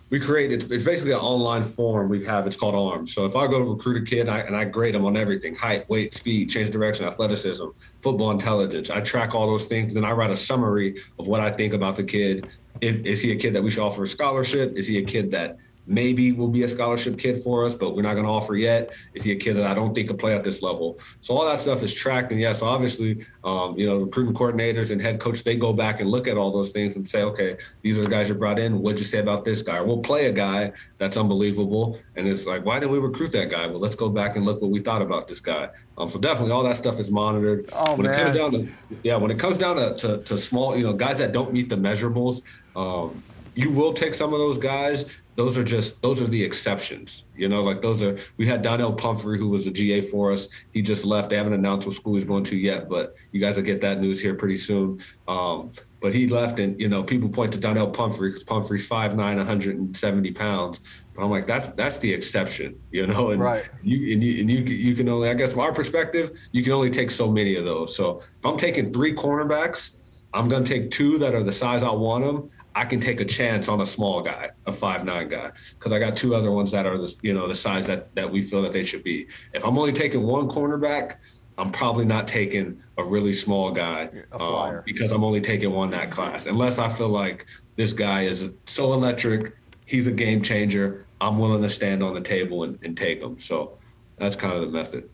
[0.09, 2.47] we create it's, it's basically an online form we have.
[2.47, 3.13] It's called ARMS.
[3.13, 5.15] So if I go to recruit a kid and I, and I grade them on
[5.17, 7.65] everything: height, weight, speed, change direction, athleticism,
[8.01, 8.89] football intelligence.
[8.89, 9.93] I track all those things.
[9.93, 12.47] Then I write a summary of what I think about the kid.
[12.81, 14.77] Is he a kid that we should offer a scholarship?
[14.77, 15.57] Is he a kid that
[15.89, 18.93] maybe will be a scholarship kid for us, but we're not going to offer yet.
[19.15, 20.99] Is he a kid that I don't think could play at this level?
[21.19, 25.01] So all that stuff is tracked, and yes, obviously, um, you know, recruiting coordinators and
[25.01, 27.97] head coach they go back and look at all those things and say, okay, these
[27.97, 28.79] are the guys you brought in.
[28.81, 29.77] What'd you say about this guy?
[29.77, 33.49] Or we'll play a guy that's unbelievable, and it's like, why didn't we recruit that
[33.49, 33.65] guy?
[33.65, 35.69] Well, let's go back and look what we thought about this guy.
[35.97, 37.67] Um, so definitely, all that stuff is monitored.
[37.73, 38.51] Oh, when it comes man.
[38.51, 38.69] down to
[39.03, 41.67] yeah, when it comes down to, to, to small, you know, guys that don't meet
[41.67, 42.43] the measurables.
[42.75, 43.23] Um,
[43.59, 45.19] you will take some of those guys.
[45.35, 47.25] Those are just those are the exceptions.
[47.35, 50.47] You know, like those are we had Donnell Pumphrey who was the GA for us.
[50.71, 51.29] He just left.
[51.29, 53.99] They haven't announced what school he's going to yet, but you guys will get that
[53.99, 54.99] news here pretty soon.
[55.27, 59.17] Um, but he left, and you know, people point to Donnell Pumphrey because Pumphrey's 5'9",
[59.17, 60.79] 170 pounds.
[61.13, 63.31] But I'm like, that's that's the exception, you know.
[63.31, 63.67] And Right.
[63.83, 66.71] you and you and you you can only, I guess, from our perspective, you can
[66.71, 67.93] only take so many of those.
[67.93, 69.97] So if I'm taking three cornerbacks,
[70.33, 72.49] I'm going to take two that are the size I want them.
[72.75, 75.99] I can take a chance on a small guy, a five nine guy, because I
[75.99, 78.61] got two other ones that are the you know the size that that we feel
[78.61, 79.27] that they should be.
[79.53, 81.15] If I'm only taking one cornerback,
[81.57, 86.09] I'm probably not taking a really small guy um, because I'm only taking one that
[86.09, 86.45] class.
[86.45, 89.55] Unless I feel like this guy is so electric,
[89.85, 91.05] he's a game changer.
[91.19, 93.37] I'm willing to stand on the table and, and take him.
[93.37, 93.77] So
[94.17, 95.09] that's kind of the method.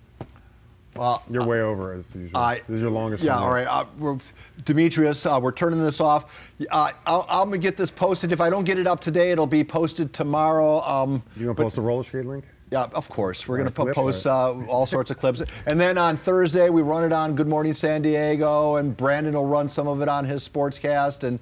[0.96, 2.38] Well, You're way over as usual.
[2.38, 3.22] I- this is your longest.
[3.22, 4.18] Yeah, one all Uh, we're,
[4.64, 6.26] Demetrius, uh, we're turning this off.
[6.72, 8.32] Uh, I'll, I'm gonna get this posted.
[8.32, 10.82] If I don't get it up today, it'll be posted tomorrow.
[10.82, 12.46] Um, You gonna post the roller skate link?
[12.72, 13.48] yeah, of course.
[13.48, 15.42] We're going to right, post all uh, all sorts of clips.
[15.66, 19.46] And then on Thursday, we run it on Good Morning San Diego, and Brandon will
[19.46, 21.24] run some of it on his sportscast.
[21.24, 21.40] And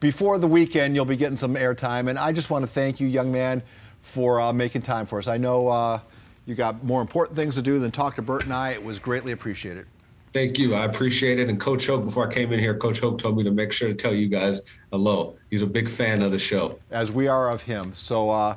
[0.00, 2.08] before the weekend, you'll be getting some airtime.
[2.08, 3.62] And I just want to thank you, young man,
[4.02, 5.28] for uh, making time for us.
[5.28, 6.00] I know uh,
[6.46, 8.70] you got more important things to do than talk to Bert and I.
[8.70, 9.86] It was greatly appreciated.
[10.32, 10.74] Thank you.
[10.74, 11.48] I appreciate it.
[11.48, 13.88] And Coach Hope, before I came in here, Coach Hope told me to make sure
[13.88, 14.60] to tell you guys
[14.92, 15.36] hello.
[15.50, 16.78] He's a big fan of the show.
[16.90, 17.92] as we are of him.
[17.94, 18.56] So uh,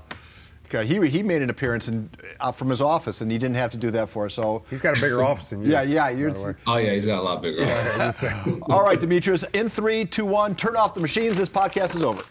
[0.69, 3.77] he he made an appearance in, uh, from his office, and he didn't have to
[3.77, 4.33] do that for us.
[4.33, 5.71] So He's got a bigger office than you.
[5.71, 6.09] yeah, yeah.
[6.09, 6.55] You're, the way.
[6.67, 7.63] Oh, yeah, he's got a lot bigger.
[8.69, 9.43] all right, Demetrius.
[9.53, 10.55] In three, two, one.
[10.55, 11.37] Turn off the machines.
[11.37, 12.23] This podcast is over.